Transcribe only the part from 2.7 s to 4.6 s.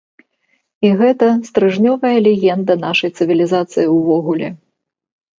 нашай цывілізацыі ўвогуле.